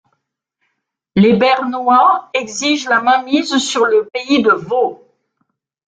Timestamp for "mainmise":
3.03-3.59